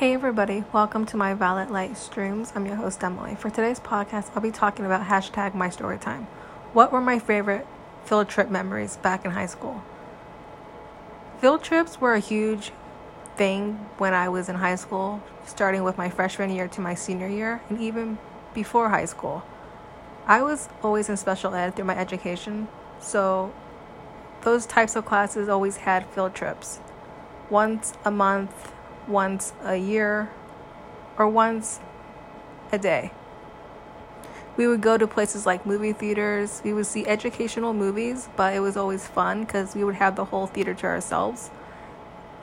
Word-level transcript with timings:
Hey 0.00 0.14
everybody, 0.14 0.64
welcome 0.72 1.04
to 1.04 1.18
my 1.18 1.34
Violet 1.34 1.70
Light 1.70 1.94
Streams. 1.94 2.54
I'm 2.54 2.64
your 2.64 2.76
host 2.76 3.04
Emily. 3.04 3.34
For 3.34 3.50
today's 3.50 3.80
podcast, 3.80 4.30
I'll 4.34 4.40
be 4.40 4.50
talking 4.50 4.86
about 4.86 5.06
hashtag 5.08 5.54
my 5.54 5.68
story 5.68 5.98
time. 5.98 6.26
What 6.72 6.90
were 6.90 7.02
my 7.02 7.18
favorite 7.18 7.66
field 8.06 8.30
trip 8.30 8.48
memories 8.48 8.96
back 8.96 9.26
in 9.26 9.32
high 9.32 9.44
school? 9.44 9.84
Field 11.42 11.62
trips 11.62 12.00
were 12.00 12.14
a 12.14 12.18
huge 12.18 12.72
thing 13.36 13.74
when 13.98 14.14
I 14.14 14.30
was 14.30 14.48
in 14.48 14.54
high 14.54 14.76
school, 14.76 15.22
starting 15.44 15.84
with 15.84 15.98
my 15.98 16.08
freshman 16.08 16.48
year 16.48 16.66
to 16.68 16.80
my 16.80 16.94
senior 16.94 17.28
year, 17.28 17.60
and 17.68 17.78
even 17.78 18.16
before 18.54 18.88
high 18.88 19.04
school. 19.04 19.42
I 20.26 20.40
was 20.40 20.70
always 20.82 21.10
in 21.10 21.18
special 21.18 21.54
ed 21.54 21.76
through 21.76 21.84
my 21.84 21.98
education, 21.98 22.68
so 23.00 23.52
those 24.44 24.64
types 24.64 24.96
of 24.96 25.04
classes 25.04 25.50
always 25.50 25.76
had 25.76 26.06
field 26.06 26.34
trips. 26.34 26.80
Once 27.50 27.92
a 28.02 28.10
month, 28.10 28.72
once 29.08 29.52
a 29.62 29.76
year, 29.76 30.30
or 31.18 31.28
once 31.28 31.80
a 32.72 32.78
day. 32.78 33.12
We 34.56 34.66
would 34.66 34.80
go 34.80 34.98
to 34.98 35.06
places 35.06 35.46
like 35.46 35.64
movie 35.64 35.92
theaters. 35.92 36.60
We 36.64 36.72
would 36.72 36.86
see 36.86 37.06
educational 37.06 37.72
movies, 37.72 38.28
but 38.36 38.54
it 38.54 38.60
was 38.60 38.76
always 38.76 39.06
fun 39.06 39.44
because 39.44 39.74
we 39.74 39.84
would 39.84 39.94
have 39.94 40.16
the 40.16 40.26
whole 40.26 40.46
theater 40.46 40.74
to 40.74 40.86
ourselves. 40.86 41.50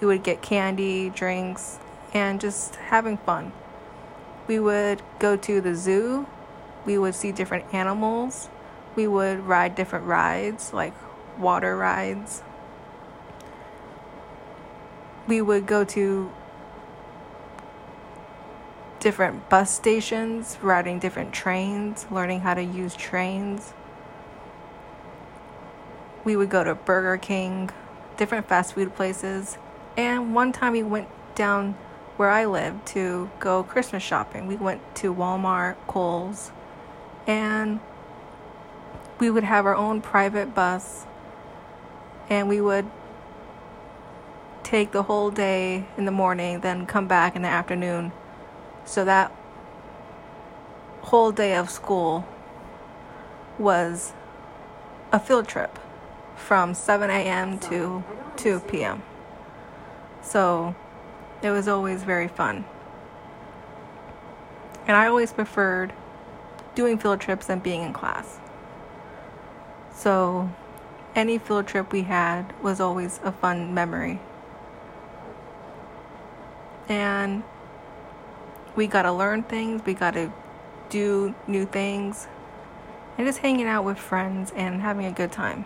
We 0.00 0.06
would 0.06 0.22
get 0.22 0.42
candy, 0.42 1.10
drinks, 1.10 1.78
and 2.12 2.40
just 2.40 2.76
having 2.76 3.16
fun. 3.16 3.52
We 4.46 4.60
would 4.60 5.02
go 5.18 5.36
to 5.36 5.60
the 5.60 5.74
zoo. 5.74 6.26
We 6.84 6.98
would 6.98 7.14
see 7.14 7.32
different 7.32 7.72
animals. 7.74 8.48
We 8.94 9.06
would 9.06 9.40
ride 9.40 9.74
different 9.74 10.06
rides 10.06 10.72
like 10.72 10.92
water 11.38 11.76
rides. 11.76 12.42
We 15.26 15.40
would 15.40 15.66
go 15.66 15.84
to 15.84 16.30
different 19.04 19.50
bus 19.50 19.70
stations, 19.70 20.56
riding 20.62 20.98
different 20.98 21.30
trains, 21.30 22.06
learning 22.10 22.40
how 22.40 22.54
to 22.54 22.62
use 22.62 22.96
trains. 22.96 23.74
We 26.24 26.36
would 26.36 26.48
go 26.48 26.64
to 26.64 26.74
Burger 26.74 27.18
King, 27.18 27.68
different 28.16 28.48
fast 28.48 28.72
food 28.72 28.94
places, 28.94 29.58
and 29.94 30.34
one 30.34 30.52
time 30.52 30.72
we 30.72 30.82
went 30.82 31.08
down 31.34 31.74
where 32.16 32.30
I 32.30 32.46
live 32.46 32.82
to 32.86 33.30
go 33.40 33.62
Christmas 33.62 34.02
shopping. 34.02 34.46
We 34.46 34.56
went 34.56 34.80
to 34.96 35.14
Walmart, 35.14 35.76
Kohl's, 35.86 36.50
and 37.26 37.80
we 39.18 39.28
would 39.28 39.44
have 39.44 39.66
our 39.66 39.76
own 39.76 40.00
private 40.00 40.54
bus 40.54 41.04
and 42.30 42.48
we 42.48 42.58
would 42.58 42.90
take 44.62 44.92
the 44.92 45.02
whole 45.02 45.30
day 45.30 45.84
in 45.98 46.06
the 46.06 46.10
morning, 46.10 46.60
then 46.60 46.86
come 46.86 47.06
back 47.06 47.36
in 47.36 47.42
the 47.42 47.48
afternoon 47.48 48.10
so 48.84 49.04
that 49.04 49.32
whole 51.02 51.32
day 51.32 51.54
of 51.54 51.70
school 51.70 52.26
was 53.58 54.12
a 55.12 55.18
field 55.18 55.46
trip 55.46 55.78
from 56.36 56.74
7 56.74 57.08
a.m. 57.10 57.58
to 57.60 58.02
2 58.36 58.60
p.m. 58.60 59.02
So 60.22 60.74
it 61.42 61.50
was 61.50 61.68
always 61.68 62.02
very 62.02 62.28
fun. 62.28 62.64
And 64.86 64.96
I 64.96 65.06
always 65.06 65.32
preferred 65.32 65.92
doing 66.74 66.98
field 66.98 67.20
trips 67.20 67.46
than 67.46 67.60
being 67.60 67.82
in 67.82 67.92
class. 67.92 68.38
So 69.94 70.50
any 71.14 71.38
field 71.38 71.66
trip 71.66 71.92
we 71.92 72.02
had 72.02 72.52
was 72.62 72.80
always 72.80 73.20
a 73.22 73.32
fun 73.32 73.72
memory. 73.72 74.20
And 76.88 77.44
we 78.76 78.86
got 78.86 79.02
to 79.02 79.12
learn 79.12 79.42
things, 79.42 79.82
we 79.84 79.94
got 79.94 80.14
to 80.14 80.32
do 80.90 81.34
new 81.46 81.64
things, 81.66 82.26
and 83.16 83.26
just 83.26 83.38
hanging 83.38 83.66
out 83.66 83.84
with 83.84 83.98
friends 83.98 84.52
and 84.56 84.80
having 84.80 85.06
a 85.06 85.12
good 85.12 85.32
time. 85.32 85.64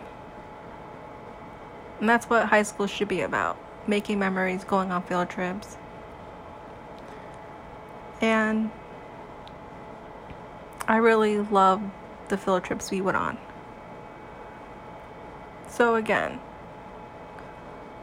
And 1.99 2.07
that's 2.07 2.29
what 2.29 2.45
high 2.47 2.63
school 2.63 2.87
should 2.87 3.07
be 3.07 3.21
about 3.21 3.57
making 3.87 4.19
memories, 4.19 4.63
going 4.63 4.91
on 4.91 5.03
field 5.03 5.29
trips. 5.29 5.77
And 8.21 8.69
I 10.87 10.97
really 10.97 11.37
love 11.37 11.81
the 12.29 12.37
field 12.37 12.63
trips 12.63 12.91
we 12.91 13.01
went 13.01 13.17
on. 13.17 13.37
So, 15.67 15.95
again, 15.95 16.39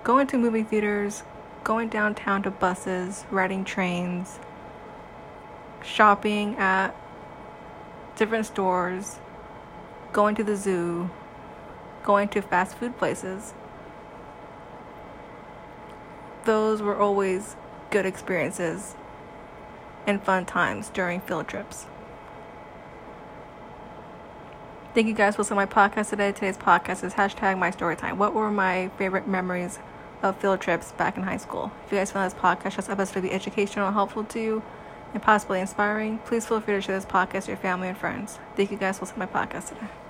going 0.05 0.27
to 0.29 0.39
movie 0.39 0.63
theaters, 0.63 1.23
going 1.65 1.89
downtown 1.89 2.43
to 2.45 2.51
buses, 2.51 3.25
riding 3.31 3.65
trains, 3.65 4.39
shopping 5.87 6.57
at 6.57 6.95
different 8.17 8.47
stores, 8.47 9.21
going 10.13 10.35
to 10.35 10.45
the 10.45 10.57
zoo, 10.57 11.11
going 12.03 12.29
to 12.29 12.43
fast 12.43 12.77
food 12.77 12.99
places. 12.99 13.55
Those 16.45 16.83
were 16.83 16.97
always 16.97 17.57
good 17.91 18.07
experiences 18.07 18.95
and 20.07 20.23
fun 20.23 20.45
times 20.47 20.89
during 20.91 21.21
field 21.21 21.49
trips. 21.49 21.87
Thank 24.95 25.09
you 25.09 25.15
guys 25.15 25.37
for 25.37 25.43
listening 25.43 25.67
to 25.67 25.67
my 25.67 25.89
podcast 25.89 26.09
today. 26.09 26.33
Today's 26.33 26.57
podcast 26.57 27.05
is 27.05 27.15
hashtag 27.15 27.59
my 27.59 27.71
story 27.71 27.97
time. 27.97 28.17
What 28.17 28.33
were 28.33 28.51
my 28.51 28.91
favorite 28.97 29.29
memories 29.29 29.79
of 30.23 30.37
field 30.39 30.61
trips 30.61 30.93
back 30.93 31.19
in 31.19 31.25
high 31.25 31.37
school? 31.37 31.71
If 31.85 31.93
you 31.93 31.99
guys 31.99 32.13
found 32.13 32.31
this 32.31 32.41
podcast, 32.41 32.77
this 32.77 32.89
episode 32.89 33.15
to 33.15 33.21
be 33.21 33.33
educational 33.33 33.89
and 33.89 33.95
helpful 33.95 34.25
to 34.25 34.41
you, 34.41 34.63
and 35.15 35.23
possibly 35.23 35.61
inspiring, 35.61 36.19
please 36.19 36.47
feel 36.47 36.61
free 36.61 36.75
to 36.75 36.81
share 36.81 36.97
this 36.97 37.07
podcast 37.07 37.35
with 37.35 37.49
your 37.49 37.57
family 37.59 37.89
and 37.89 37.97
friends. 37.97 38.39
Thank 38.57 38.71
you 38.71 38.77
guys 38.77 38.99
for 38.99 39.05
listening 39.05 39.29
to 39.29 39.35
my 39.35 39.47
podcast 39.47 39.69
today. 39.69 40.06